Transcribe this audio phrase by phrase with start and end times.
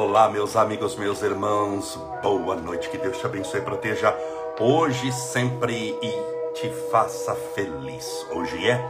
[0.00, 4.16] Olá, meus amigos, meus irmãos, boa noite, que Deus te abençoe e proteja
[4.60, 8.24] hoje, sempre e te faça feliz.
[8.30, 8.80] Hoje é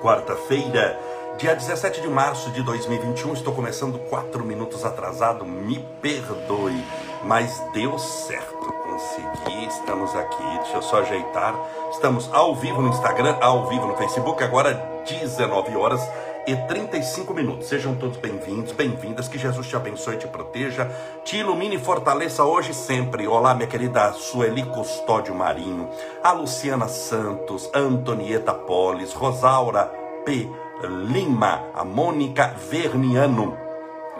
[0.00, 0.96] quarta-feira,
[1.36, 3.32] dia 17 de março de 2021.
[3.32, 6.80] Estou começando quatro minutos atrasado, me perdoe,
[7.24, 8.72] mas deu certo.
[8.84, 10.58] Consegui, estamos aqui.
[10.62, 11.56] Deixa eu só ajeitar.
[11.90, 14.74] Estamos ao vivo no Instagram, ao vivo no Facebook, agora
[15.08, 16.00] 19 horas
[16.46, 17.68] e 35 minutos.
[17.68, 19.28] Sejam todos bem-vindos, bem-vindas.
[19.28, 20.90] Que Jesus te abençoe te proteja,
[21.24, 23.26] te ilumine e fortaleça hoje e sempre.
[23.26, 25.88] Olá, minha querida Sueli Custódio Marinho,
[26.22, 29.84] a Luciana Santos, Antonieta Polis, Rosaura
[30.24, 30.48] P.
[30.82, 33.69] Lima, a Mônica Verniano.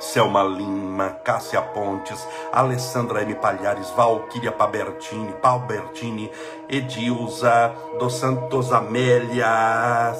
[0.00, 3.34] Selma Lima, Cássia Pontes, Alessandra M.
[3.34, 6.30] Palhares, Valquíria Pabertini, Palbertini,
[6.68, 10.14] Edilza, dos Santos Amélia,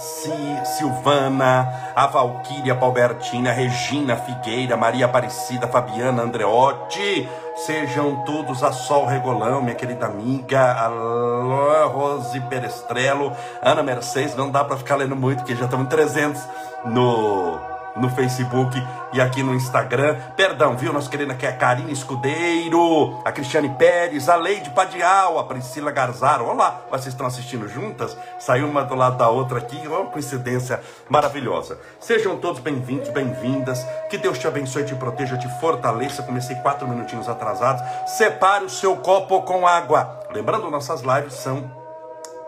[0.76, 9.06] Silvana, a Valquíria Palbertini, a Regina Figueira, Maria Aparecida, Fabiana Andreotti, sejam todos a Sol
[9.06, 15.38] Regolão, minha querida amiga, a Rose Perestrelo, Ana Mercedes, não dá para ficar lendo muito,
[15.38, 16.40] porque já estamos 300
[16.84, 18.76] no no Facebook
[19.12, 20.16] e aqui no Instagram.
[20.36, 20.92] Perdão, viu?
[20.92, 26.46] Nós querendo aqui a Karine Escudeiro, a Cristiane Pérez, a Leide Padial, a Priscila Garzaro.
[26.46, 28.16] Olá, vocês estão assistindo juntas?
[28.38, 31.78] Saiu uma do lado da outra aqui, uma coincidência maravilhosa.
[31.98, 33.84] Sejam todos bem-vindos, bem-vindas.
[34.08, 36.22] Que Deus te abençoe, te proteja, te fortaleça.
[36.22, 37.82] Comecei quatro minutinhos atrasados.
[38.06, 40.20] Separe o seu copo com água.
[40.32, 41.70] Lembrando, nossas lives são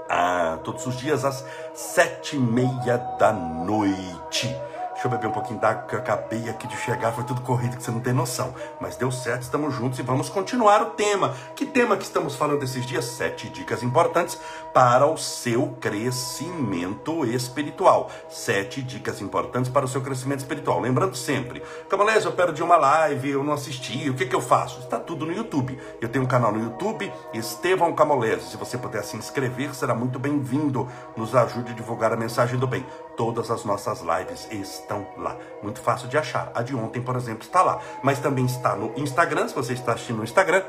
[0.09, 4.55] ah, todos os dias às sete e meia da noite.
[5.03, 7.77] Deixa eu beber um pouquinho d'água que eu acabei aqui de chegar, foi tudo corrido
[7.77, 8.55] que você não tem noção.
[8.81, 11.35] Mas deu certo, estamos juntos e vamos continuar o tema.
[11.57, 13.05] Que tema que estamos falando esses dias?
[13.07, 14.39] Sete dicas importantes
[14.73, 18.13] para o seu crescimento espiritual.
[18.29, 20.79] Sete dicas importantes para o seu crescimento espiritual.
[20.79, 24.79] Lembrando sempre, Camalés, eu perdi uma live, eu não assisti, o que, que eu faço?
[24.79, 25.81] Está tudo no YouTube.
[26.01, 28.45] Eu tenho um canal no YouTube, Estevão Camolés.
[28.45, 30.89] Se você puder se inscrever, será muito bem-vindo.
[31.17, 32.87] Nos ajude a divulgar a mensagem do bem.
[33.17, 35.37] Todas as nossas lives estão lá.
[35.63, 36.51] Muito fácil de achar.
[36.55, 37.81] A de ontem, por exemplo, está lá.
[38.03, 40.63] Mas também está no Instagram, se você está assistindo no Instagram.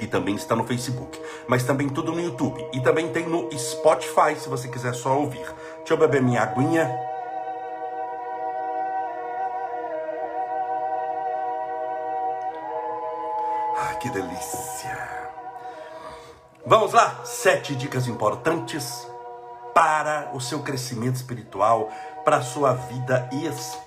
[0.00, 1.20] E também está no Facebook.
[1.46, 2.66] Mas também tudo no YouTube.
[2.72, 5.46] E também tem no Spotify, se você quiser só ouvir.
[5.78, 6.90] Deixa eu beber minha aguinha.
[13.78, 15.12] Ai, que delícia.
[16.64, 19.06] Vamos lá, sete dicas importantes
[19.74, 21.90] para o seu crescimento espiritual,
[22.24, 23.82] para a sua vida espiritual.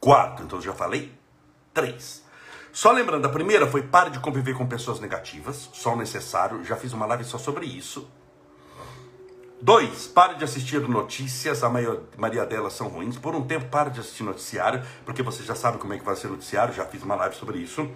[0.00, 1.12] Quatro, então já falei.
[1.74, 2.24] Três.
[2.72, 6.76] Só lembrando, a primeira foi pare de conviver com pessoas negativas, só o necessário, já
[6.76, 8.08] fiz uma live só sobre isso.
[9.60, 13.16] Dois, pare de assistir notícias, a maioria delas são ruins.
[13.16, 16.14] Por um tempo, pare de assistir noticiário, porque você já sabe como é que vai
[16.14, 17.90] ser o noticiário, já fiz uma live sobre isso.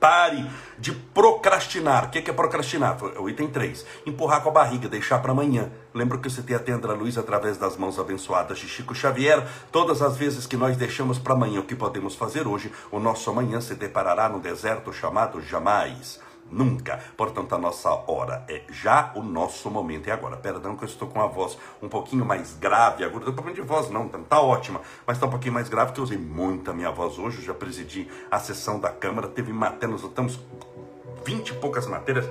[0.00, 2.06] Pare de procrastinar.
[2.06, 2.96] O que é procrastinar?
[3.20, 3.84] O item 3.
[4.06, 5.70] Empurrar com a barriga, deixar para amanhã.
[5.92, 9.46] Lembra que você tem a tendra luz através das mãos abençoadas de Chico Xavier?
[9.70, 13.28] Todas as vezes que nós deixamos para amanhã o que podemos fazer hoje, o nosso
[13.28, 16.18] amanhã se deparará no deserto chamado jamais
[16.50, 17.00] nunca.
[17.16, 20.36] Portanto, a nossa hora é já, o nosso momento é agora.
[20.36, 23.62] Perdão que eu estou com a voz um pouquinho mais grave, agora não problema de
[23.62, 26.72] voz não, tá, tá ótima, mas está um pouquinho mais grave que eu usei muita
[26.72, 30.40] minha voz hoje, eu já presidi a sessão da Câmara, teve matérias, nós estamos
[31.24, 32.28] 20 e poucas matérias,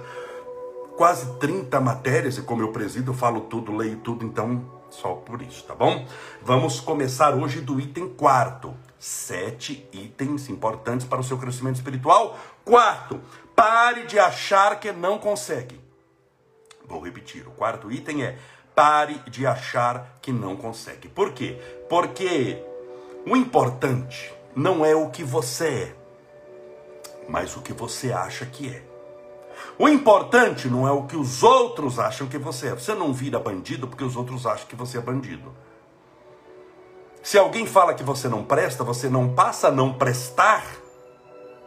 [0.97, 5.41] quase 30 matérias, e como eu presido, eu falo tudo, leio tudo, então só por
[5.41, 6.06] isso, tá bom?
[6.41, 8.74] Vamos começar hoje do item quarto.
[8.97, 12.38] Sete itens importantes para o seu crescimento espiritual.
[12.66, 13.22] Quarto,
[13.59, 15.78] Pare de achar que não consegue.
[16.86, 17.46] Vou repetir.
[17.46, 18.38] O quarto item é
[18.74, 21.09] pare de achar que não consegue.
[21.09, 21.59] Por quê?
[21.90, 22.64] Porque
[23.28, 25.96] o importante não é o que você é,
[27.28, 28.82] mas o que você acha que é.
[29.78, 32.76] O importante não é o que os outros acham que você é.
[32.76, 35.53] Você não vira bandido porque os outros acham que você é bandido.
[37.22, 40.64] Se alguém fala que você não presta, você não passa a não prestar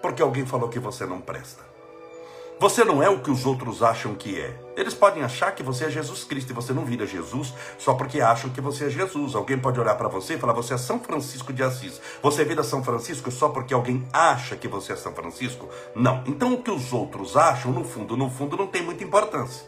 [0.01, 1.72] porque alguém falou que você não presta.
[2.63, 4.57] Você não é o que os outros acham que é.
[4.77, 8.21] Eles podem achar que você é Jesus Cristo e você não vira Jesus só porque
[8.21, 9.35] acham que você é Jesus.
[9.35, 12.01] Alguém pode olhar para você e falar: Você é São Francisco de Assis.
[12.23, 15.69] Você vira São Francisco só porque alguém acha que você é São Francisco?
[15.93, 16.23] Não.
[16.25, 19.67] Então o que os outros acham, no fundo, no fundo, não tem muita importância.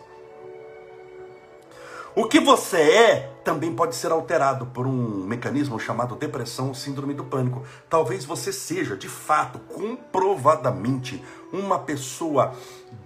[2.14, 7.12] O que você é também pode ser alterado por um mecanismo chamado depressão ou síndrome
[7.12, 7.62] do pânico.
[7.88, 12.52] Talvez você seja, de fato, comprovadamente, uma pessoa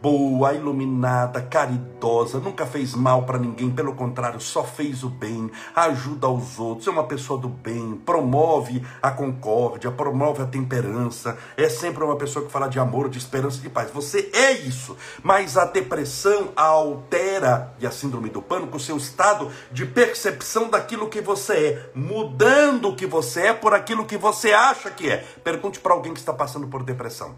[0.00, 6.26] boa, iluminada, caridosa, nunca fez mal para ninguém, pelo contrário, só fez o bem, ajuda
[6.26, 12.04] aos outros, é uma pessoa do bem, promove a concórdia, promove a temperança, é sempre
[12.04, 13.90] uma pessoa que fala de amor, de esperança, de paz.
[13.90, 19.50] Você é isso, mas a depressão altera, e a síndrome do pânico, o seu estado
[19.72, 20.27] de percepção
[20.70, 25.10] daquilo que você é, mudando o que você é por aquilo que você acha que
[25.10, 25.18] é.
[25.42, 27.36] Pergunte para alguém que está passando por depressão.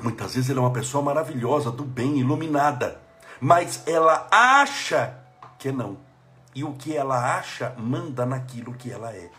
[0.00, 3.00] Muitas vezes ela é uma pessoa maravilhosa, do bem, iluminada,
[3.40, 5.16] mas ela acha
[5.58, 5.98] que não.
[6.54, 9.30] E o que ela acha manda naquilo que ela é.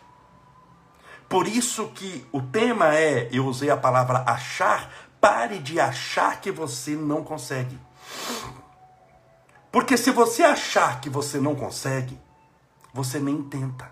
[1.28, 6.52] Por isso que o tema é, eu usei a palavra achar, pare de achar que
[6.52, 7.78] você não consegue.
[9.74, 12.22] Porque se você achar que você não consegue,
[12.94, 13.92] você nem tenta.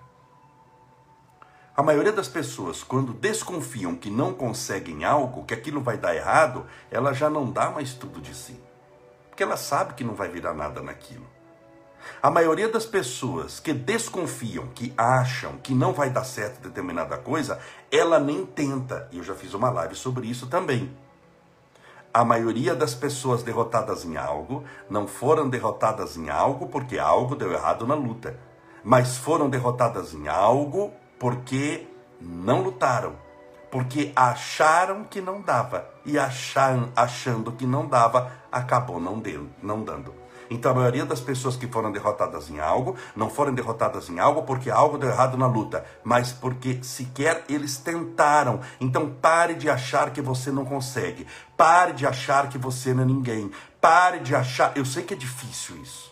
[1.76, 6.68] A maioria das pessoas, quando desconfiam que não conseguem algo, que aquilo vai dar errado,
[6.92, 8.62] ela já não dá mais tudo de si.
[9.28, 11.26] Porque ela sabe que não vai virar nada naquilo.
[12.22, 17.60] A maioria das pessoas que desconfiam, que acham que não vai dar certo determinada coisa,
[17.92, 19.10] ela nem tenta.
[19.12, 20.96] E eu já fiz uma live sobre isso também.
[22.14, 27.54] A maioria das pessoas derrotadas em algo não foram derrotadas em algo porque algo deu
[27.54, 28.38] errado na luta,
[28.84, 31.88] mas foram derrotadas em algo porque
[32.20, 33.16] não lutaram,
[33.72, 39.82] porque acharam que não dava e acharam, achando que não dava, acabou não, deu, não
[39.82, 40.21] dando.
[40.52, 44.44] Então a maioria das pessoas que foram derrotadas em algo, não foram derrotadas em algo
[44.44, 48.60] porque algo deu errado na luta, mas porque sequer eles tentaram.
[48.78, 51.26] Então pare de achar que você não consegue.
[51.56, 53.50] Pare de achar que você não é ninguém.
[53.80, 54.76] Pare de achar.
[54.76, 56.12] Eu sei que é difícil isso.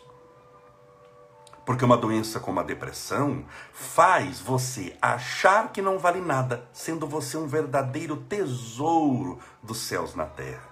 [1.66, 3.44] Porque uma doença como a depressão
[3.74, 10.26] faz você achar que não vale nada, sendo você um verdadeiro tesouro dos céus na
[10.26, 10.70] terra.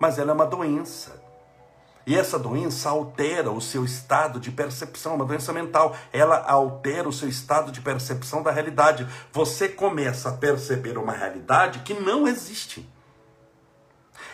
[0.00, 1.21] Mas ela é uma doença.
[2.06, 5.96] E essa doença altera o seu estado de percepção, é uma doença mental.
[6.12, 9.06] Ela altera o seu estado de percepção da realidade.
[9.32, 12.88] Você começa a perceber uma realidade que não existe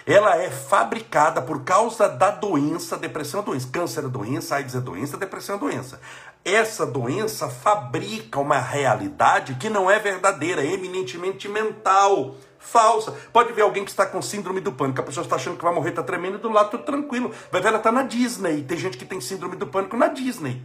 [0.09, 4.81] ela é fabricada por causa da doença, depressão é doença, câncer é doença, AIDS é
[4.81, 6.01] doença, depressão é doença.
[6.43, 12.37] Essa doença fabrica uma realidade que não é verdadeira, é eminentemente mental,
[12.71, 13.13] falsa.
[13.33, 15.75] Pode ver alguém que está com síndrome do pânico, a pessoa está achando que vai
[15.75, 17.33] morrer, está tremendo do lado, tudo tranquilo.
[17.51, 18.63] Vai ver, ela está na Disney.
[18.63, 20.63] Tem gente que tem síndrome do pânico na Disney.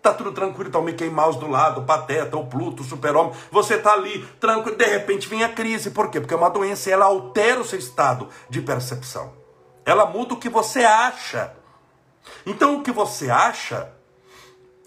[0.00, 3.32] Tá tudo tranquilo, tá o Mickey Mouse do lado, o Pateta, o Pluto, o Super-Homem.
[3.50, 5.90] Você tá ali tranquilo, de repente vem a crise.
[5.90, 6.20] Por quê?
[6.20, 9.32] Porque é uma doença e ela altera o seu estado de percepção.
[9.84, 11.52] Ela muda o que você acha.
[12.44, 13.95] Então o que você acha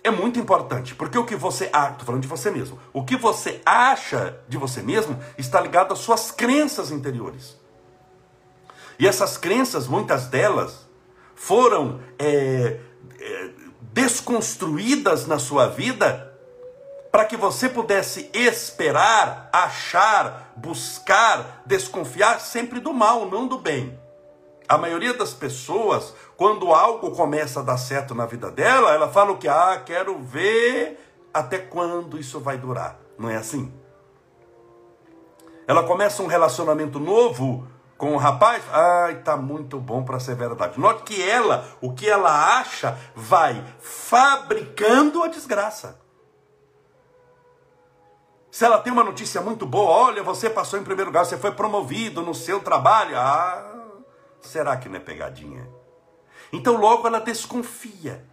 [0.03, 3.15] é muito importante, porque o que você acha, tô falando de você mesmo, o que
[3.15, 7.57] você acha de você mesmo está ligado às suas crenças interiores.
[8.97, 10.87] E essas crenças, muitas delas,
[11.35, 12.79] foram é,
[13.19, 13.49] é,
[13.93, 16.29] desconstruídas na sua vida
[17.11, 23.97] para que você pudesse esperar, achar, buscar, desconfiar sempre do mal, não do bem.
[24.69, 29.31] A maioria das pessoas, quando algo começa a dar certo na vida dela, ela fala
[29.31, 29.47] o que?
[29.47, 30.99] Ah, quero ver
[31.33, 32.99] até quando isso vai durar.
[33.17, 33.73] Não é assim?
[35.67, 37.67] Ela começa um relacionamento novo,
[37.97, 40.79] com o rapaz, ai, tá muito bom para ser verdade.
[40.79, 45.99] Note que ela, o que ela acha, vai fabricando a desgraça.
[48.51, 51.51] Se ela tem uma notícia muito boa, olha, você passou em primeiro lugar, você foi
[51.51, 53.68] promovido no seu trabalho, ah,
[54.41, 55.67] será que não é pegadinha?
[56.51, 58.25] Então logo ela desconfia.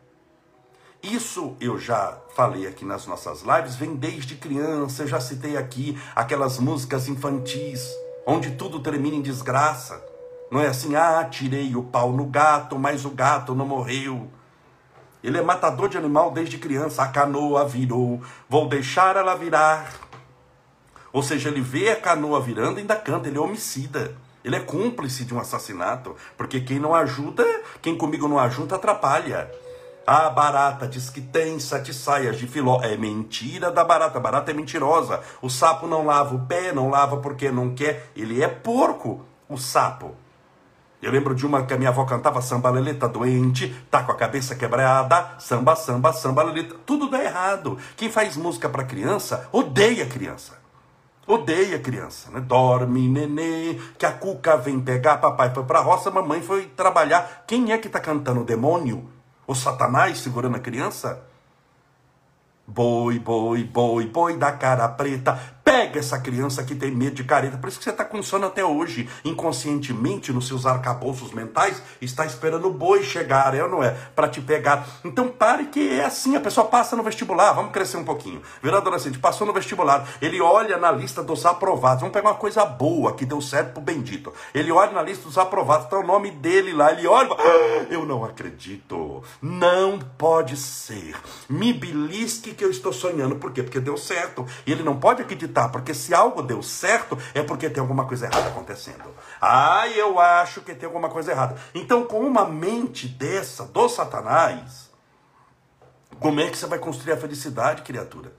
[1.03, 5.97] Isso eu já falei aqui nas nossas lives, vem desde criança, eu já citei aqui
[6.15, 7.89] aquelas músicas infantis
[8.27, 10.05] onde tudo termina em desgraça.
[10.51, 14.29] Não é assim, ah, tirei o pau no gato, mas o gato não morreu.
[15.23, 17.03] Ele é matador de animal desde criança.
[17.03, 19.93] A canoa virou, vou deixar ela virar.
[21.13, 24.17] Ou seja, ele vê a canoa virando e ainda canta, ele é homicida.
[24.47, 27.45] Ele é cúmplice de um assassinato, porque quem não ajuda,
[27.83, 29.51] quem comigo não ajuda, atrapalha.
[30.07, 32.81] A barata diz que tem sete saias de filó.
[32.81, 34.19] É mentira da barata.
[34.19, 35.21] A barata é mentirosa.
[35.43, 38.09] O sapo não lava o pé, não lava porque não quer.
[38.15, 40.15] Ele é porco, o sapo.
[41.03, 44.17] Eu lembro de uma que a minha avó cantava samba leleta doente, tá com a
[44.17, 46.77] cabeça quebrada, samba, samba, samba leleta.
[46.87, 47.77] Tudo dá errado.
[47.97, 50.66] Quem faz música para criança odeia criança.
[51.27, 52.41] Odeia criança, né?
[52.41, 57.45] Dorme, nenê, que a cuca vem pegar, papai foi pra roça, mamãe foi trabalhar.
[57.47, 58.43] Quem é que tá cantando?
[58.43, 59.11] O demônio?
[59.45, 61.25] O Satanás segurando a criança?
[62.65, 67.59] Boi, boi, boi, boi da cara preta, Pega essa criança que tem medo de careta.
[67.59, 69.09] Por isso que você está com sono até hoje.
[69.25, 73.91] Inconscientemente, nos seus arcabouços mentais, está esperando o boi chegar, é ou não é?
[74.15, 74.87] Para te pegar.
[75.05, 76.37] Então pare que é assim.
[76.37, 77.53] A pessoa passa no vestibular.
[77.53, 78.41] Vamos crescer um pouquinho.
[78.63, 80.09] Virou adolescente, passou no vestibular.
[80.23, 82.03] Ele olha na lista dos aprovados.
[82.03, 84.33] Vamos pegar uma coisa boa que deu certo pro bendito.
[84.55, 85.87] Ele olha na lista dos aprovados.
[85.87, 86.93] Está o nome dele lá.
[86.93, 87.31] Ele olha.
[87.33, 89.21] Ah, eu não acredito.
[89.43, 91.17] Não pode ser.
[91.49, 93.35] Me belisque que eu estou sonhando.
[93.35, 93.65] Por quê?
[93.65, 94.47] Porque deu certo.
[94.65, 98.07] E ele não pode acreditar acreditar, porque se algo deu certo, é porque tem alguma
[98.07, 99.15] coisa errada acontecendo.
[99.41, 101.57] Ah, eu acho que tem alguma coisa errada.
[101.75, 104.91] Então, com uma mente dessa, do Satanás,
[106.21, 108.33] como é que você vai construir a felicidade, criatura?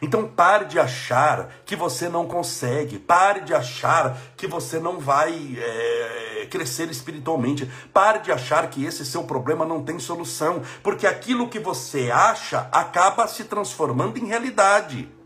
[0.00, 5.58] Então pare de achar que você não consegue, pare de achar que você não vai
[5.58, 11.48] é, crescer espiritualmente, pare de achar que esse seu problema não tem solução, porque aquilo
[11.48, 15.17] que você acha acaba se transformando em realidade.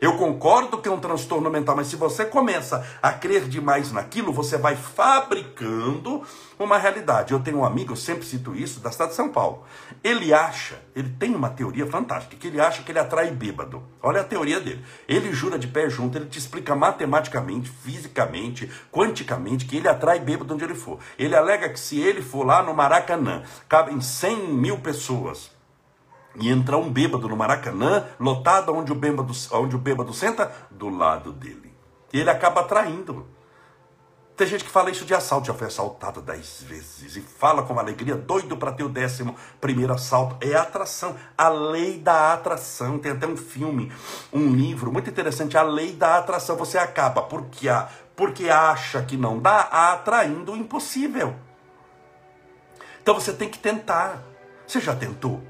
[0.00, 4.32] Eu concordo que é um transtorno mental, mas se você começa a crer demais naquilo,
[4.32, 6.22] você vai fabricando
[6.58, 7.34] uma realidade.
[7.34, 9.62] Eu tenho um amigo, eu sempre cito isso, da cidade de São Paulo.
[10.02, 13.82] Ele acha, ele tem uma teoria fantástica, que ele acha que ele atrai bêbado.
[14.02, 14.82] Olha a teoria dele.
[15.06, 20.54] Ele jura de pé junto, ele te explica matematicamente, fisicamente, quanticamente, que ele atrai bêbado
[20.54, 20.98] onde ele for.
[21.18, 25.50] Ele alega que se ele for lá no Maracanã, cabem 100 mil pessoas
[26.36, 30.88] e entrar um bêbado no Maracanã, lotado onde o bêbado, onde o bêbado senta, do
[30.88, 31.74] lado dele.
[32.12, 33.26] E ele acaba atraindo.
[34.40, 37.78] Tem gente que fala isso de assalto, já foi assaltado dez vezes e fala com
[37.78, 40.34] alegria, doido para ter o décimo primeiro assalto.
[40.40, 42.98] É atração, a lei da atração.
[42.98, 43.92] Tem até um filme,
[44.32, 46.56] um livro muito interessante, a lei da atração.
[46.56, 51.36] Você acaba porque, a, porque acha que não dá, atraindo o impossível.
[53.02, 54.22] Então você tem que tentar.
[54.66, 55.49] Você já tentou?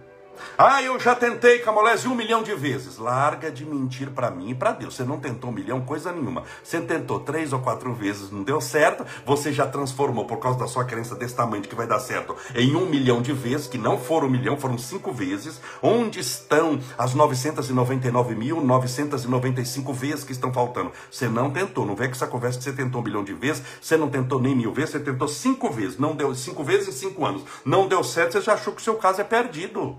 [0.57, 2.99] Ah, eu já tentei Camolese um milhão de vezes.
[2.99, 4.95] Larga de mentir para mim e para Deus.
[4.95, 6.45] Você não tentou um milhão, coisa nenhuma.
[6.63, 9.05] Você tentou três ou quatro vezes, não deu certo.
[9.25, 12.77] Você já transformou, por causa da sua crença desse tamanho, que vai dar certo, em
[12.77, 15.61] um milhão de vezes, que não foram um milhão, foram cinco vezes.
[15.83, 20.93] Onde estão as 999.995 vezes que estão faltando?
[21.11, 21.87] Você não tentou.
[21.87, 23.63] Não vem com essa conversa que você tentou um milhão de vezes.
[23.81, 25.99] Você não tentou nem mil vezes, você tentou cinco vezes.
[25.99, 27.43] Não deu cinco vezes em cinco anos.
[27.65, 29.97] Não deu certo, você já achou que o seu caso é perdido.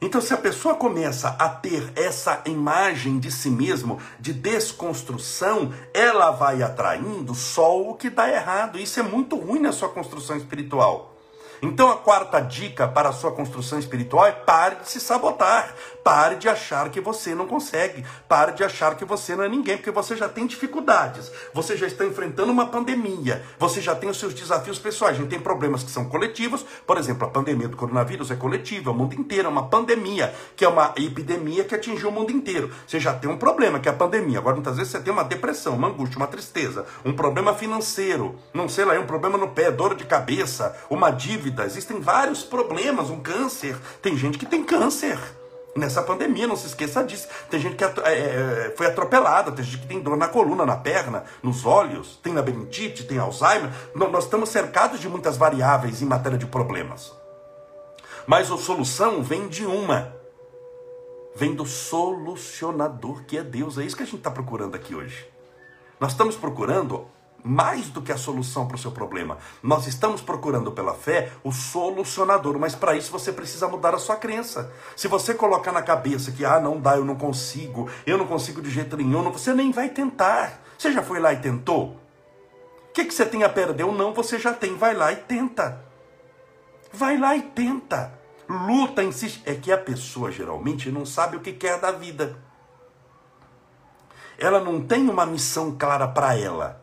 [0.00, 6.30] Então, se a pessoa começa a ter essa imagem de si mesmo, de desconstrução, ela
[6.30, 8.78] vai atraindo só o que dá errado.
[8.78, 11.09] Isso é muito ruim na sua construção espiritual.
[11.62, 16.36] Então a quarta dica para a sua construção espiritual é pare de se sabotar, pare
[16.36, 19.90] de achar que você não consegue, pare de achar que você não é ninguém, porque
[19.90, 24.32] você já tem dificuldades, você já está enfrentando uma pandemia, você já tem os seus
[24.32, 28.30] desafios pessoais, a gente tem problemas que são coletivos, por exemplo, a pandemia do coronavírus
[28.30, 32.08] é coletiva, é o mundo inteiro, é uma pandemia, que é uma epidemia que atingiu
[32.08, 32.70] o mundo inteiro.
[32.86, 34.38] Você já tem um problema, que é a pandemia.
[34.38, 38.68] Agora, muitas vezes você tem uma depressão, uma angústia, uma tristeza, um problema financeiro, não
[38.68, 43.10] sei lá, um problema no pé, dor de cabeça, uma dívida dívida, existem vários problemas,
[43.10, 43.76] um câncer.
[44.00, 45.18] Tem gente que tem câncer
[45.76, 47.28] nessa pandemia, não se esqueça disso.
[47.50, 50.76] Tem gente que é, é, foi atropelada, tem gente que tem dor na coluna, na
[50.76, 53.70] perna, nos olhos, tem labirintite, tem Alzheimer.
[53.94, 57.12] Nós estamos cercados de muitas variáveis em matéria de problemas.
[58.26, 60.14] Mas a solução vem de uma.
[61.34, 63.78] Vem do solucionador que é Deus.
[63.78, 65.26] É isso que a gente está procurando aqui hoje.
[65.98, 67.06] Nós estamos procurando
[67.44, 69.38] mais do que a solução para o seu problema.
[69.62, 74.16] Nós estamos procurando pela fé o solucionador, mas para isso você precisa mudar a sua
[74.16, 74.72] crença.
[74.96, 78.60] Se você colocar na cabeça que ah, não dá, eu não consigo, eu não consigo
[78.62, 80.60] de jeito nenhum, você nem vai tentar.
[80.78, 81.96] Você já foi lá e tentou?
[82.88, 85.16] O que, que você tem a perder ou não, você já tem, vai lá e
[85.16, 85.84] tenta.
[86.92, 88.18] Vai lá e tenta.
[88.48, 89.42] Luta, insiste.
[89.46, 92.36] É que a pessoa geralmente não sabe o que quer da vida.
[94.36, 96.80] Ela não tem uma missão clara para ela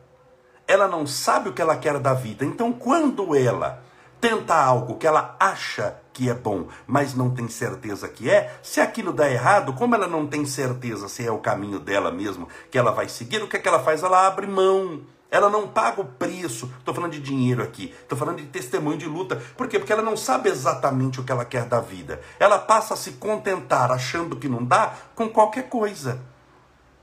[0.68, 2.44] ela não sabe o que ela quer da vida.
[2.44, 3.82] Então, quando ela
[4.20, 8.80] tenta algo que ela acha que é bom, mas não tem certeza que é, se
[8.80, 12.76] aquilo dá errado, como ela não tem certeza se é o caminho dela mesmo que
[12.76, 14.02] ela vai seguir, o que é que ela faz?
[14.02, 15.00] Ela abre mão.
[15.30, 16.72] Ela não paga o preço.
[16.78, 17.94] Estou falando de dinheiro aqui.
[18.00, 19.36] Estou falando de testemunho de luta.
[19.56, 19.78] Por quê?
[19.78, 22.20] Porque ela não sabe exatamente o que ela quer da vida.
[22.40, 26.18] Ela passa a se contentar achando que não dá com qualquer coisa.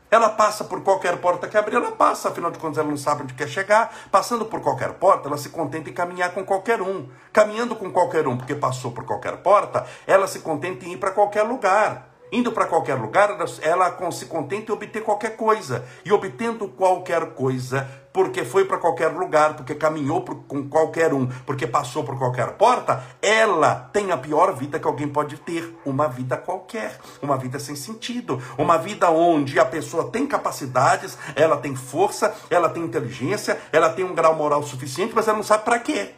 [0.10, 3.24] Ela passa por qualquer porta que abrir, ela passa, afinal de contas ela não sabe
[3.24, 3.94] onde quer chegar.
[4.12, 7.10] Passando por qualquer porta, ela se contenta em caminhar com qualquer um.
[7.34, 11.12] Caminhando com qualquer um, porque passou por qualquer porta, ela se contenta em ir para
[11.12, 12.10] qualquer lugar.
[12.32, 15.86] Indo para qualquer lugar, ela, se contenta em obter qualquer coisa.
[16.04, 21.28] E obtendo qualquer coisa, porque foi para qualquer lugar, porque caminhou por, com qualquer um,
[21.46, 25.78] porque passou por qualquer porta, ela tem a pior vida que alguém pode ter.
[25.86, 31.58] Uma vida qualquer, uma vida sem sentido, uma vida onde a pessoa tem capacidades, ela
[31.58, 35.66] tem força, ela tem inteligência, ela tem um grau moral suficiente, mas ela não sabe
[35.66, 36.12] para quê.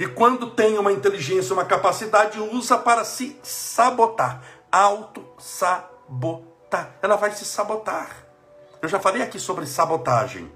[0.00, 4.40] E quando tem uma inteligência, uma capacidade, usa para se sabotar.
[4.72, 6.96] Auto-sabotar.
[7.02, 8.21] Ela vai se sabotar.
[8.82, 10.50] Eu já falei aqui sobre sabotagem.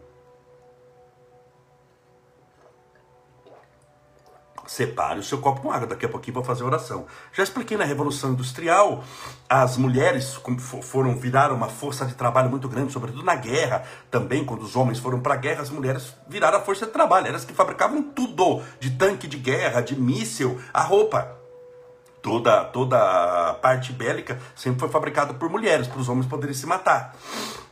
[4.66, 7.06] Separe o seu copo com água, daqui a pouquinho vou fazer oração.
[7.32, 9.04] Já expliquei na Revolução Industrial,
[9.48, 10.36] as mulheres
[10.82, 13.84] foram viraram uma força de trabalho muito grande, sobretudo na guerra.
[14.10, 17.28] Também, quando os homens foram para a guerra, as mulheres viraram a força de trabalho.
[17.28, 21.30] Elas que fabricavam tudo, de tanque de guerra, de míssil, a roupa.
[22.20, 26.66] Toda, toda a parte bélica sempre foi fabricada por mulheres, para os homens poderem se
[26.66, 27.14] matar.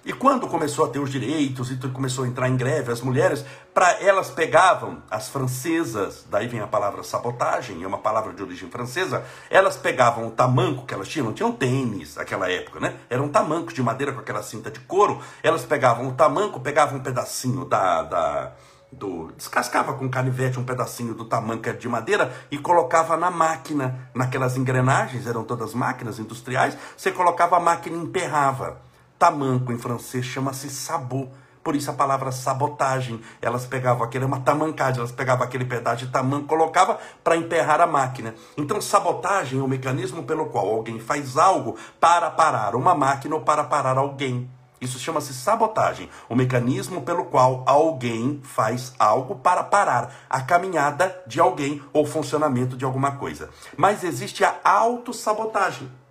[0.04, 3.42] E quando começou a ter os direitos e começou a entrar em greve, as mulheres,
[3.72, 8.68] para elas pegavam as francesas, daí vem a palavra sabotagem, é uma palavra de origem
[8.68, 12.96] francesa, elas pegavam o tamanco que elas tinham, não tinham tênis naquela época, né?
[13.08, 17.02] Eram tamancos de madeira com aquela cinta de couro, elas pegavam o tamanco, pegavam um
[17.02, 18.52] pedacinho da, da
[18.92, 24.54] do, descascava com canivete um pedacinho do tamanco de madeira e colocava na máquina, naquelas
[24.56, 28.84] engrenagens, eram todas máquinas industriais, você colocava a máquina e emperrava.
[29.24, 31.30] Tamanco em francês chama-se sabot.
[31.62, 33.22] Por isso a palavra sabotagem.
[33.40, 37.86] Elas pegavam aquele, uma tamancagem, elas pegavam aquele pedaço de tamanco, colocava para emperrar a
[37.86, 38.34] máquina.
[38.54, 43.40] Então sabotagem é o mecanismo pelo qual alguém faz algo para parar uma máquina ou
[43.40, 44.50] para parar alguém.
[44.78, 51.40] Isso chama-se sabotagem, o mecanismo pelo qual alguém faz algo para parar a caminhada de
[51.40, 53.48] alguém ou funcionamento de alguma coisa.
[53.74, 56.03] Mas existe a autossabotagem.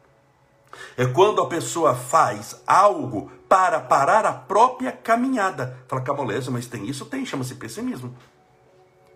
[0.98, 5.78] É quando a pessoa faz algo para parar a própria caminhada.
[5.88, 7.06] Fala, Camolese, mas tem isso?
[7.06, 8.16] Tem, chama-se pessimismo.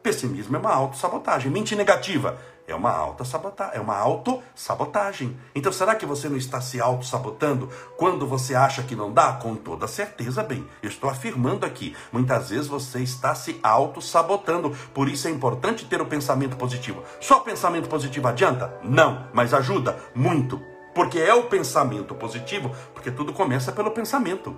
[0.04, 1.52] Pessimismo é uma autossabotagem.
[1.52, 5.38] Mente negativa é uma autossabotagem, é uma autossabotagem.
[5.56, 9.34] Então será que você não está se autossabotando quando você acha que não dá?
[9.34, 10.68] Com toda certeza, bem.
[10.84, 14.76] Eu estou afirmando aqui, muitas vezes você está se autossabotando.
[14.94, 17.04] Por isso é importante ter o pensamento positivo.
[17.22, 18.78] Só pensamento positivo adianta?
[18.84, 20.62] Não, mas ajuda muito.
[20.98, 24.58] Porque é o pensamento positivo, porque tudo começa pelo pensamento.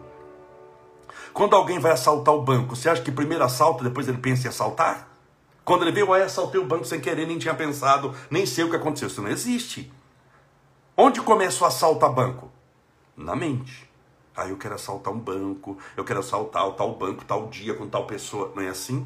[1.34, 4.50] Quando alguém vai assaltar o banco, você acha que primeiro assalta, depois ele pensa em
[4.50, 5.10] assaltar?
[5.66, 8.70] Quando ele veio, aí assaltei o banco sem querer, nem tinha pensado, nem sei o
[8.70, 9.10] que aconteceu.
[9.10, 9.92] Isso não existe.
[10.96, 12.50] Onde começa o assalto a banco?
[13.18, 13.92] Na mente.
[14.34, 17.74] Aí ah, eu quero assaltar um banco, eu quero assaltar o tal banco, tal dia,
[17.74, 18.54] com tal pessoa.
[18.56, 19.06] Não é assim?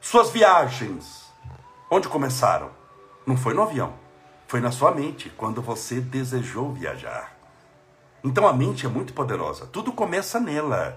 [0.00, 1.24] Suas viagens,
[1.90, 2.70] onde começaram?
[3.26, 4.03] Não foi no avião.
[4.54, 7.36] Foi na sua mente quando você desejou viajar.
[8.22, 9.66] Então a mente é muito poderosa.
[9.66, 10.96] Tudo começa nela.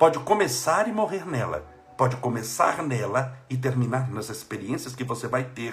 [0.00, 1.64] Pode começar e morrer nela.
[1.96, 5.72] Pode começar nela e terminar nas experiências que você vai ter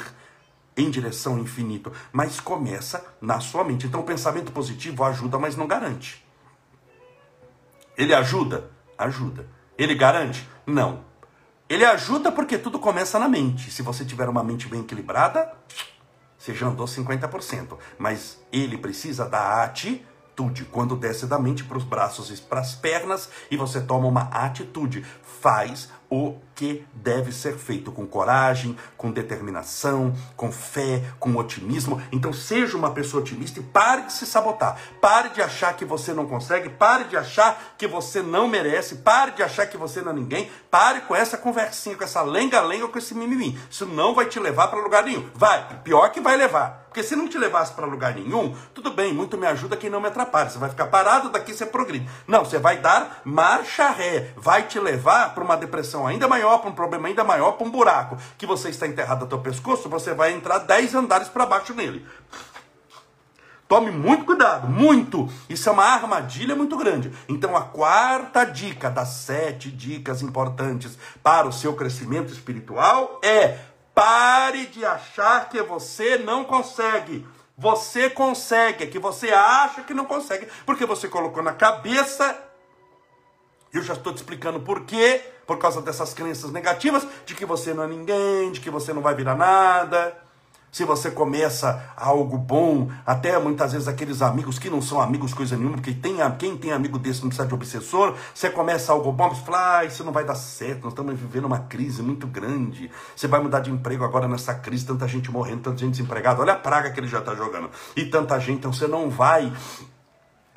[0.78, 1.92] em direção ao infinito.
[2.12, 3.88] Mas começa na sua mente.
[3.88, 6.24] Então o pensamento positivo ajuda, mas não garante.
[7.98, 8.70] Ele ajuda?
[8.96, 9.48] Ajuda.
[9.80, 10.48] Ele garante?
[10.64, 11.04] Não.
[11.68, 13.72] Ele ajuda porque tudo começa na mente.
[13.72, 15.52] Se você tiver uma mente bem equilibrada,
[16.40, 17.78] você já andou 50%.
[17.98, 20.64] Mas ele precisa da atitude.
[20.66, 24.24] Quando desce da mente para os braços e para as pernas e você toma uma
[24.30, 25.06] atitude.
[25.42, 32.02] Faz o que deve ser feito com coragem, com determinação, com fé, com otimismo.
[32.12, 34.78] Então seja uma pessoa otimista e pare de se sabotar.
[35.00, 39.32] Pare de achar que você não consegue, pare de achar que você não merece, pare
[39.32, 40.52] de achar que você não é ninguém.
[40.70, 43.58] Pare com essa conversinha, com essa lenga-lenga, com esse mimimi.
[43.70, 45.30] Isso não vai te levar para lugar nenhum.
[45.34, 46.88] Vai, pior que vai levar.
[46.90, 50.02] Porque se não te levasse para lugar nenhum, tudo bem, muito me ajuda quem não
[50.02, 50.50] me atrapalha.
[50.50, 52.10] Você vai ficar parado, daqui você progride.
[52.28, 54.34] Não, você vai dar marcha ré.
[54.36, 57.72] Vai te levar para uma depressão ainda maior, para um problema ainda maior, para um
[57.72, 61.74] buraco que você está enterrado no teu pescoço, você vai entrar 10 andares para baixo
[61.74, 62.06] nele.
[63.68, 65.30] Tome muito cuidado, muito.
[65.48, 67.14] Isso é uma armadilha muito grande.
[67.28, 73.60] Então, a quarta dica das sete dicas importantes para o seu crescimento espiritual é
[74.00, 77.28] Pare de achar que você não consegue.
[77.58, 82.49] Você consegue, é que você acha que não consegue, porque você colocou na cabeça.
[83.74, 87.74] Eu já estou te explicando por quê, por causa dessas crenças negativas, de que você
[87.74, 90.18] não é ninguém, de que você não vai virar nada.
[90.72, 95.58] se você começa algo bom, até muitas vezes aqueles amigos que não são amigos coisa
[95.58, 99.30] nenhuma, porque tem, quem tem amigo desse não precisa de obsessor, você começa algo bom,
[99.30, 102.92] você fala, ah, isso não vai dar certo, nós estamos vivendo uma crise muito grande,
[103.16, 106.54] você vai mudar de emprego agora nessa crise, tanta gente morrendo, tanta gente desempregada, olha
[106.54, 109.52] a praga que ele já está jogando, e tanta gente, então você não vai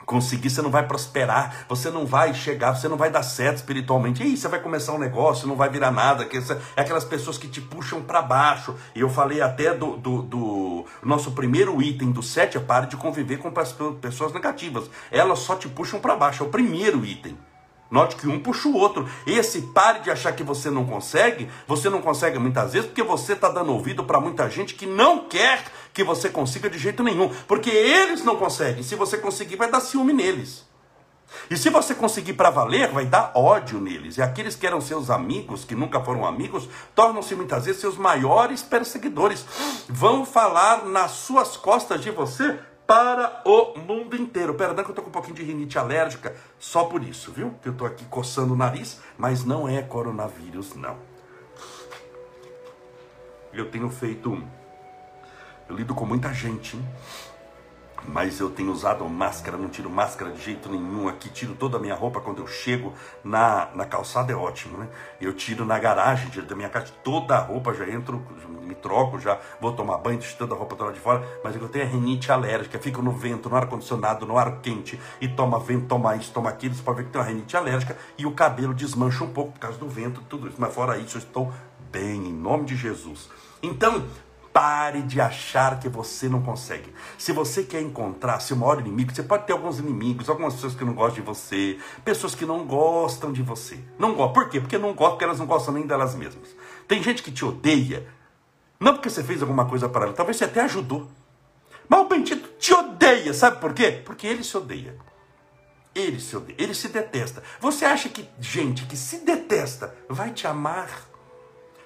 [0.06, 4.22] conseguir, você não vai prosperar, você não vai chegar, você não vai dar certo espiritualmente.
[4.22, 6.24] E aí você vai começar um negócio, não vai virar nada.
[6.24, 6.38] Que
[6.76, 8.74] é aquelas pessoas que te puxam para baixo.
[8.94, 12.96] E eu falei até do, do, do, nosso primeiro item do sete, é pare de
[12.96, 13.50] conviver com
[14.00, 14.90] pessoas negativas.
[15.10, 17.36] Elas só te puxam para baixo, é o primeiro item.
[17.92, 19.06] Note que um puxa o outro.
[19.26, 23.34] Esse pare de achar que você não consegue, você não consegue muitas vezes porque você
[23.34, 27.28] está dando ouvido para muita gente que não quer que você consiga de jeito nenhum.
[27.46, 28.82] Porque eles não conseguem.
[28.82, 30.64] Se você conseguir, vai dar ciúme neles.
[31.50, 34.16] E se você conseguir para valer, vai dar ódio neles.
[34.16, 38.62] E aqueles que eram seus amigos, que nunca foram amigos, tornam-se muitas vezes seus maiores
[38.62, 39.44] perseguidores.
[39.86, 42.58] Vão falar nas suas costas de você
[42.92, 44.52] para o mundo inteiro.
[44.52, 47.54] Perdão que eu tô com um pouquinho de rinite alérgica, só por isso, viu?
[47.62, 50.98] Que eu tô aqui coçando o nariz, mas não é coronavírus, não.
[53.50, 54.42] Eu tenho feito.
[55.70, 56.86] Eu lido com muita gente, hein?
[58.06, 61.80] Mas eu tenho usado máscara, não tiro máscara de jeito nenhum aqui, tiro toda a
[61.80, 64.88] minha roupa quando eu chego na, na calçada, é ótimo, né?
[65.20, 68.24] Eu tiro na garagem da minha casa toda a roupa, já entro,
[68.62, 71.68] me troco, já vou tomar banho, tiro toda a roupa toda de fora, mas eu
[71.68, 75.86] tenho a rinite alérgica, fico no vento, no ar-condicionado, no ar quente, e toma vento,
[75.86, 78.74] toma isso, toma aquilo, você pode ver que tem uma rinite alérgica, e o cabelo
[78.74, 81.52] desmancha um pouco por causa do vento, tudo isso, mas fora isso, eu estou
[81.90, 83.28] bem, em nome de Jesus.
[83.62, 84.04] Então,
[84.52, 86.92] Pare de achar que você não consegue.
[87.16, 90.84] Se você quer encontrar seu maior inimigo, você pode ter alguns inimigos, algumas pessoas que
[90.84, 93.78] não gostam de você, pessoas que não gostam de você.
[93.98, 94.32] Não gostam.
[94.34, 94.60] Por quê?
[94.60, 96.54] Porque não gostam, porque elas não gostam nem delas mesmas.
[96.86, 98.06] Tem gente que te odeia,
[98.78, 101.08] não porque você fez alguma coisa para ela, talvez você até ajudou.
[101.88, 104.02] Mas o bendito te odeia, sabe por quê?
[104.04, 104.96] Porque ele se odeia.
[105.94, 107.42] Ele se odeia, ele se detesta.
[107.60, 111.11] Você acha que gente que se detesta vai te amar?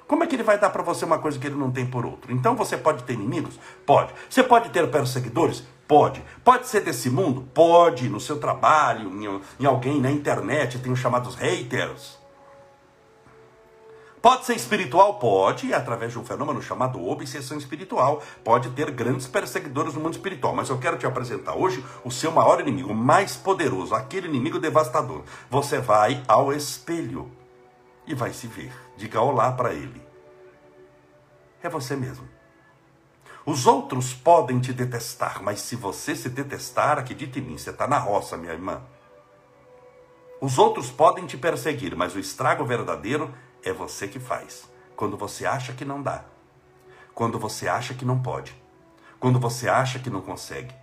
[0.06, 2.06] Como é que ele vai dar para você uma coisa que ele não tem por
[2.06, 2.32] outro?
[2.32, 3.58] Então você pode ter inimigos?
[3.84, 4.14] Pode.
[4.30, 5.64] Você pode ter perseguidores?
[5.88, 6.22] Pode.
[6.44, 7.42] Pode ser desse mundo?
[7.52, 8.08] Pode.
[8.08, 12.18] No seu trabalho, em, em alguém na internet, tem os chamados haters.
[14.22, 15.14] Pode ser espiritual?
[15.14, 20.54] Pode, através de um fenômeno chamado obsessão espiritual, pode ter grandes perseguidores no mundo espiritual.
[20.54, 24.58] Mas eu quero te apresentar hoje o seu maior inimigo, o mais poderoso, aquele inimigo
[24.58, 25.22] devastador.
[25.50, 27.30] Você vai ao espelho
[28.06, 28.85] e vai se ver.
[28.96, 30.02] Diga olá para ele.
[31.62, 32.26] É você mesmo.
[33.44, 37.86] Os outros podem te detestar, mas se você se detestar, acredite em mim, você está
[37.86, 38.82] na roça, minha irmã.
[40.40, 43.32] Os outros podem te perseguir, mas o estrago verdadeiro
[43.62, 44.68] é você que faz.
[44.96, 46.24] Quando você acha que não dá.
[47.14, 48.54] Quando você acha que não pode.
[49.20, 50.74] Quando você acha que não consegue.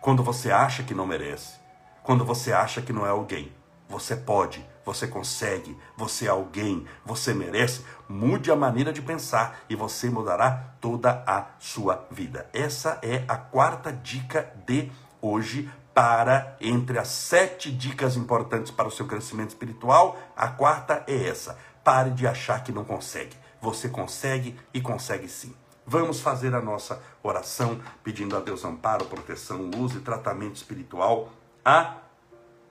[0.00, 1.58] Quando você acha que não merece.
[2.02, 3.52] Quando você acha que não é alguém.
[3.88, 7.84] Você pode, você consegue, você é alguém, você merece.
[8.08, 12.48] Mude a maneira de pensar e você mudará toda a sua vida.
[12.52, 14.90] Essa é a quarta dica de
[15.20, 20.18] hoje para entre as sete dicas importantes para o seu crescimento espiritual.
[20.36, 23.36] A quarta é essa: pare de achar que não consegue.
[23.60, 25.54] Você consegue e consegue sim.
[25.86, 31.30] Vamos fazer a nossa oração pedindo a Deus amparo, proteção, luz e tratamento espiritual
[31.64, 31.96] a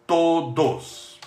[0.08, 1.19] todos.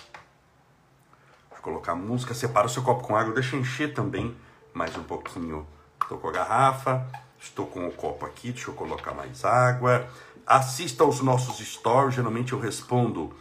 [1.63, 4.35] Colocar música, separa o seu copo com água, deixa encher também
[4.73, 5.65] mais um pouquinho.
[6.01, 7.07] Estou com a garrafa,
[7.39, 10.05] estou com o copo aqui, deixa eu colocar mais água.
[10.45, 13.33] Assista aos nossos stories, geralmente eu respondo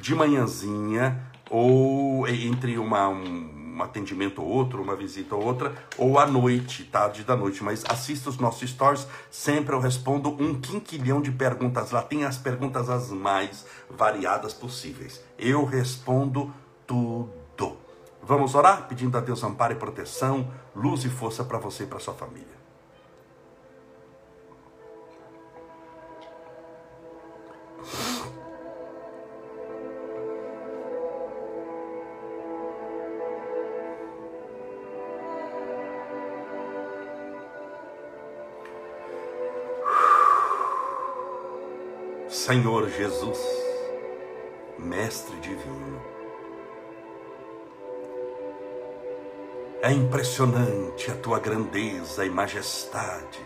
[0.00, 6.18] de manhãzinha ou entre uma, um, um atendimento ou outro, uma visita ou outra, ou
[6.18, 7.62] à noite, tarde da noite.
[7.62, 11.90] Mas assista os nossos stories, sempre eu respondo um quinquilhão de perguntas.
[11.90, 15.22] Lá tem as perguntas as mais variadas possíveis.
[15.38, 16.50] Eu respondo
[16.86, 17.35] tudo.
[18.26, 22.00] Vamos orar pedindo a Deus amparo e proteção, luz e força para você e para
[22.00, 22.56] sua família.
[42.28, 43.38] Senhor Jesus,
[44.80, 46.15] Mestre Divino.
[49.82, 53.40] É impressionante a tua grandeza e majestade,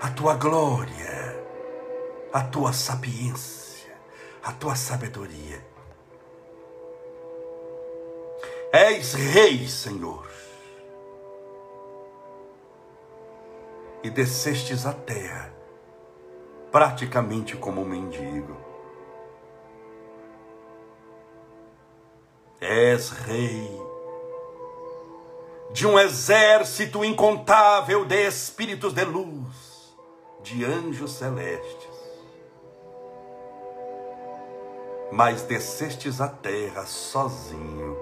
[0.00, 1.44] a tua glória,
[2.32, 3.96] a tua sapiência,
[4.42, 5.64] a tua sabedoria.
[8.72, 10.34] És Rei, Senhor.
[14.04, 15.50] e descestes à terra,
[16.70, 18.54] praticamente como um mendigo.
[22.60, 23.83] És rei
[25.74, 29.92] de um exército incontável de espíritos de luz,
[30.40, 31.90] de anjos celestes.
[35.10, 37.98] Mas descestes à terra sozinho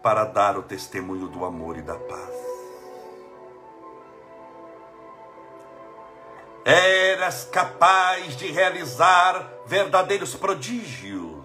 [0.00, 2.34] para dar o testemunho do amor e da paz.
[6.64, 11.35] Eras capaz de realizar verdadeiros prodígios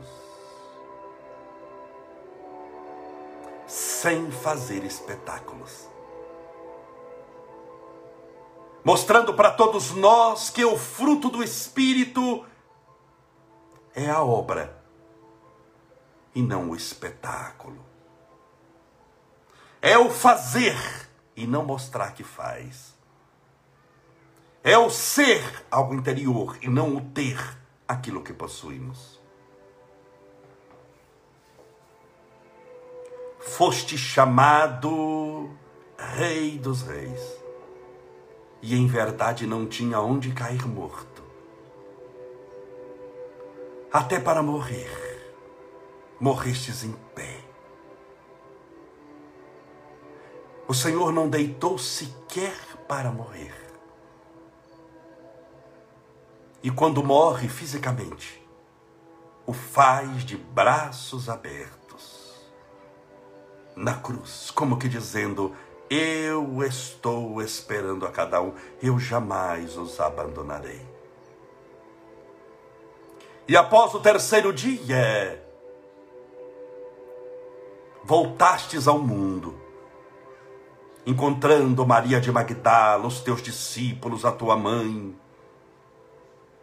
[4.01, 5.87] sem fazer espetáculos.
[8.83, 12.43] Mostrando para todos nós que o fruto do Espírito
[13.93, 14.75] é a obra
[16.33, 17.85] e não o espetáculo.
[19.79, 20.75] É o fazer
[21.35, 22.95] e não mostrar que faz.
[24.63, 27.37] É o ser algo interior e não o ter
[27.87, 29.20] aquilo que possuímos.
[33.41, 35.49] Foste chamado
[35.97, 37.21] Rei dos Reis,
[38.61, 41.23] e em verdade não tinha onde cair morto.
[43.91, 45.33] Até para morrer,
[46.19, 47.43] morrestes em pé.
[50.67, 52.55] O Senhor não deitou sequer
[52.87, 53.53] para morrer.
[56.63, 58.41] E quando morre fisicamente,
[59.45, 61.80] o faz de braços abertos
[63.75, 65.53] na cruz, como que dizendo:
[65.89, 70.81] Eu estou esperando a cada um, eu jamais os abandonarei.
[73.47, 75.45] E após o terceiro dia,
[78.03, 79.59] voltastes ao mundo,
[81.05, 85.13] encontrando Maria de Magdala, os teus discípulos, a tua mãe,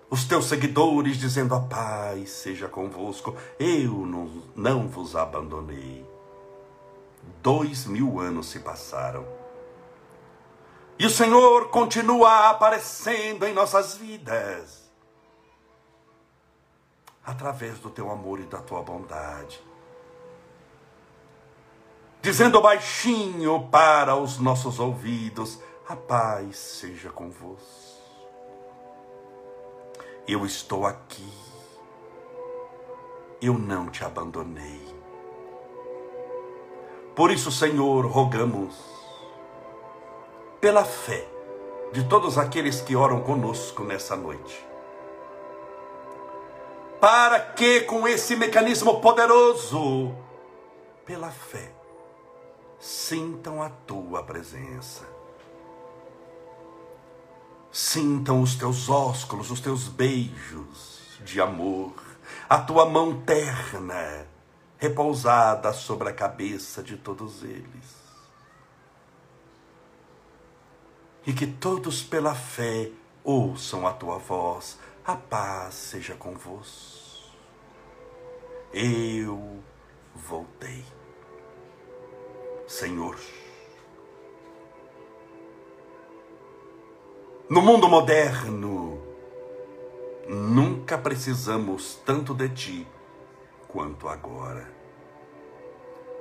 [0.09, 6.08] os teus seguidores, dizendo: A paz seja convosco, eu não, não vos abandonei.
[7.43, 9.27] Dois mil anos se passaram.
[10.99, 14.91] E o Senhor continua aparecendo em nossas vidas.
[17.25, 19.63] Através do teu amor e da tua bondade.
[22.21, 27.99] Dizendo baixinho para os nossos ouvidos: A paz seja convosco.
[30.27, 31.33] Eu estou aqui.
[33.41, 34.98] Eu não te abandonei.
[37.19, 38.77] Por isso, Senhor, rogamos
[40.61, 41.27] pela fé
[41.93, 44.65] de todos aqueles que oram conosco nessa noite.
[47.01, 50.15] Para que com esse mecanismo poderoso,
[51.05, 51.73] pela fé,
[52.79, 55.05] sintam a tua presença.
[57.73, 61.95] Sintam os teus ósculos, os teus beijos de amor,
[62.49, 64.38] a tua mão terna
[64.79, 67.99] repousada sobre a cabeça de todos eles.
[71.27, 72.91] E que todos pela fé
[73.25, 76.97] ouçam a tua voz, a paz seja convosco.
[78.73, 79.63] Eu
[80.15, 80.85] voltei.
[82.67, 83.19] Senhor,
[87.49, 89.03] no mundo moderno,
[90.29, 92.87] nunca precisamos tanto de ti
[93.69, 94.67] quanto agora.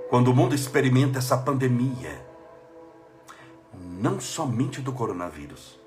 [0.10, 2.26] Quando o mundo experimenta essa pandemia,
[3.74, 5.80] não somente do coronavírus,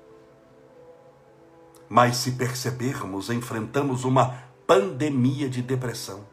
[1.87, 6.25] mas se percebermos, enfrentamos uma pandemia de depressão,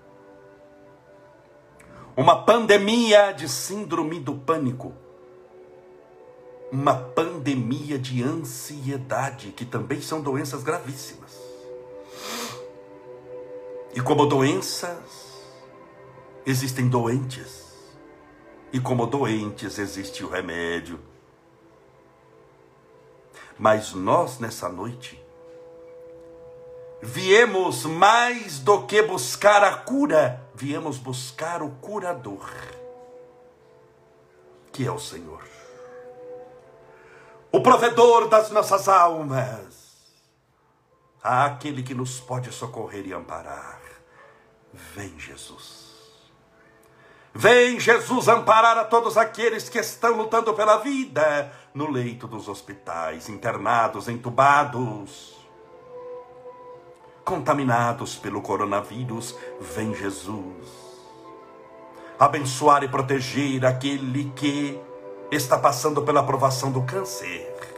[2.16, 4.92] uma pandemia de síndrome do pânico,
[6.70, 11.47] uma pandemia de ansiedade, que também são doenças gravíssimas.
[13.98, 15.42] E como doenças,
[16.46, 17.64] existem doentes.
[18.72, 21.00] E como doentes, existe o remédio.
[23.58, 25.20] Mas nós, nessa noite,
[27.02, 32.48] viemos mais do que buscar a cura, viemos buscar o curador,
[34.72, 35.42] que é o Senhor,
[37.50, 39.96] o provedor das nossas almas
[41.20, 43.77] àquele que nos pode socorrer e amparar.
[44.72, 45.88] Vem, Jesus.
[47.34, 53.28] Vem, Jesus, amparar a todos aqueles que estão lutando pela vida no leito dos hospitais,
[53.28, 55.36] internados, entubados,
[57.24, 59.36] contaminados pelo coronavírus.
[59.60, 60.66] Vem, Jesus.
[62.18, 64.80] Abençoar e proteger aquele que
[65.30, 67.77] está passando pela provação do câncer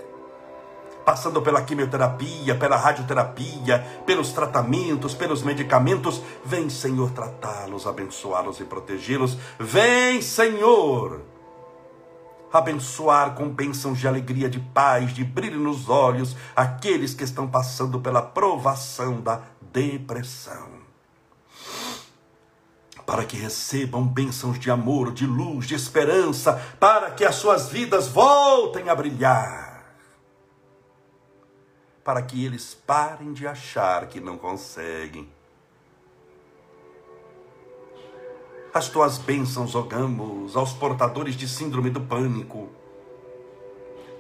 [1.05, 6.23] passando pela quimioterapia, pela radioterapia, pelos tratamentos, pelos medicamentos.
[6.45, 9.37] Vem, Senhor, tratá-los, abençoá-los e protegê-los.
[9.59, 11.21] Vem, Senhor,
[12.53, 18.01] abençoar com bênçãos de alegria, de paz, de brilho nos olhos aqueles que estão passando
[18.01, 19.41] pela provação da
[19.73, 20.81] depressão
[23.11, 28.07] para que recebam bênçãos de amor, de luz, de esperança, para que as suas vidas
[28.07, 29.70] voltem a brilhar.
[32.05, 35.29] Para que eles parem de achar que não conseguem.
[38.73, 42.69] As tuas bênçãos rogamos aos portadores de síndrome do pânico,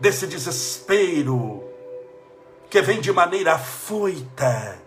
[0.00, 1.62] desse desespero
[2.68, 4.80] que vem de maneira afoita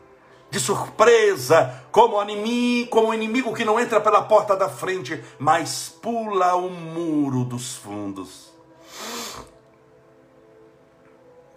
[0.54, 5.90] de surpresa, como inimigo, como um inimigo que não entra pela porta da frente, mas
[5.90, 8.53] pula o muro dos fundos.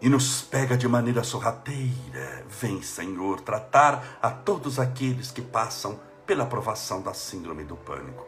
[0.06, 2.46] E nos pega de maneira sorrateira.
[2.48, 8.24] Vem, Senhor, tratar a todos aqueles que passam pela provação da síndrome do pânico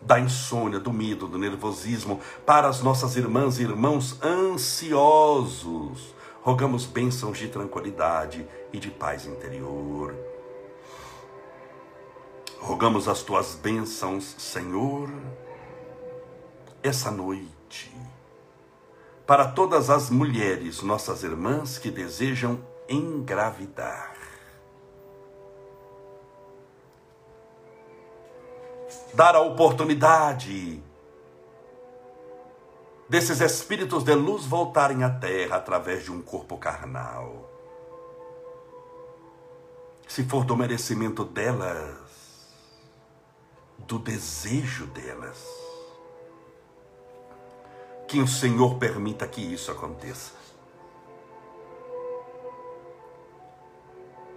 [0.00, 7.36] da insônia, do medo, do nervosismo, para as nossas irmãs e irmãos ansiosos, rogamos bênçãos
[7.36, 10.16] de tranquilidade e de paz interior.
[12.58, 15.10] Rogamos as tuas bênçãos, Senhor,
[16.82, 17.94] essa noite,
[19.30, 24.16] para todas as mulheres, nossas irmãs que desejam engravidar.
[29.14, 30.82] Dar a oportunidade
[33.08, 37.48] desses espíritos de luz voltarem à terra através de um corpo carnal.
[40.08, 42.50] Se for do merecimento delas,
[43.78, 45.69] do desejo delas,
[48.10, 50.32] que o Senhor permita que isso aconteça.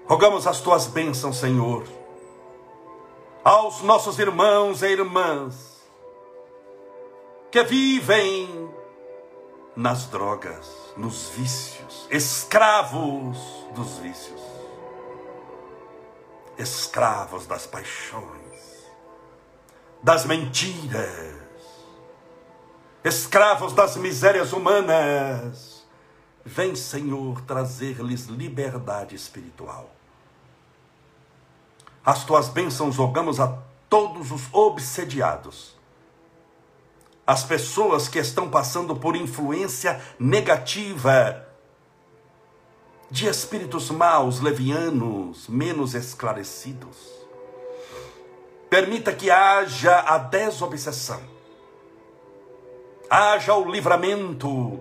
[0.06, 1.84] Rogamos as tuas bênçãos, Senhor,
[3.44, 5.82] aos nossos irmãos e irmãs
[7.50, 8.72] que vivem
[9.76, 13.40] nas drogas, nos vícios, escravos
[13.74, 14.42] dos vícios,
[16.60, 18.86] escravos das paixões,
[20.04, 21.43] das mentiras,
[23.04, 25.84] escravos das misérias humanas.
[26.46, 29.90] Vem, Senhor, trazer-lhes liberdade espiritual.
[32.06, 33.58] As tuas bênçãos rogamos a
[33.90, 35.74] todos os obsediados
[37.26, 41.48] as pessoas que estão passando por influência negativa
[43.10, 46.98] de espíritos maus, levianos, menos esclarecidos.
[48.70, 51.22] Permita que haja a desobsessão,
[53.14, 54.80] haja o livramento,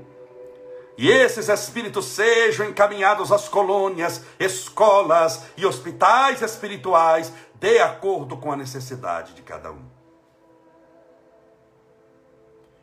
[0.96, 8.56] e esses espíritos sejam encaminhados às colônias, escolas e hospitais espirituais, de acordo com a
[8.56, 9.84] necessidade de cada um.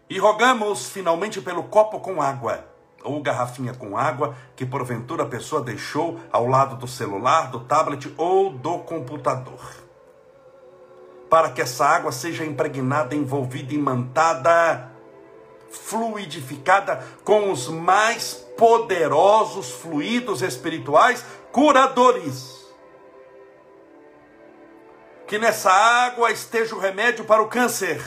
[0.08, 2.66] E rogamos finalmente pelo copo com água,
[3.04, 8.14] ou garrafinha com água, que porventura a pessoa deixou ao lado do celular, do tablet
[8.18, 9.62] ou do computador.
[11.28, 14.99] Para que essa água seja impregnada, envolvida, imantada,
[15.72, 22.60] fluidificada com os mais poderosos fluidos espirituais curadores.
[25.28, 28.02] Que nessa água esteja o remédio para o câncer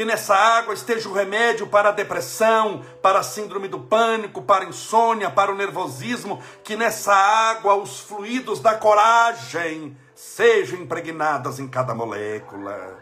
[0.00, 4.64] que nessa água esteja o remédio para a depressão, para a síndrome do pânico, para
[4.64, 11.68] a insônia, para o nervosismo, que nessa água os fluidos da coragem sejam impregnados em
[11.68, 12.98] cada molécula.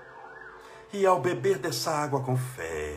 [0.92, 2.96] E ao beber dessa água com fé,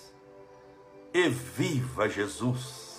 [1.13, 2.91] e viva Jesus.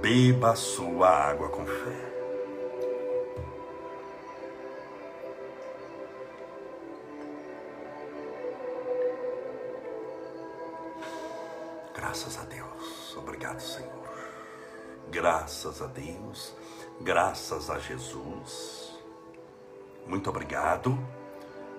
[0.00, 2.08] Beba a sua água com fé.
[11.94, 13.16] Graças a Deus.
[13.16, 14.07] Obrigado, Senhor.
[15.10, 16.54] Graças a Deus.
[17.00, 18.98] Graças a Jesus.
[20.06, 20.98] Muito obrigado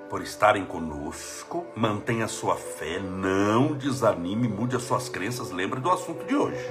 [0.09, 1.65] por estarem conosco.
[1.75, 5.51] Mantenha a sua fé, não desanime, mude as suas crenças.
[5.51, 6.65] Lembre do assunto de hoje.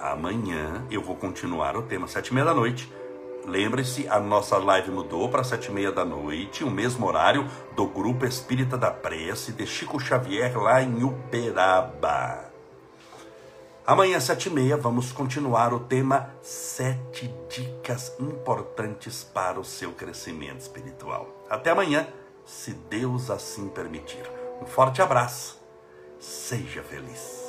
[0.00, 2.92] Amanhã eu vou continuar o tema sete e meia da noite.
[3.46, 7.46] Lembre-se, a nossa live mudou para sete e meia da noite, o mesmo horário
[7.76, 12.55] do Grupo Espírita da Prece de Chico Xavier lá em Uberaba.
[13.86, 20.58] Amanhã, sete e meia, vamos continuar o tema Sete Dicas Importantes para o seu crescimento
[20.58, 21.46] espiritual.
[21.48, 22.08] Até amanhã,
[22.44, 24.28] se Deus assim permitir.
[24.60, 25.62] Um forte abraço.
[26.18, 27.45] Seja feliz.